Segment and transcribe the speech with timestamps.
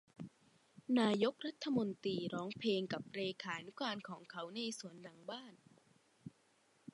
[0.99, 5.53] นายกรัฐมนตรีร้องเพลงกับเลขานุการของเขาในสวนหลังบ้าน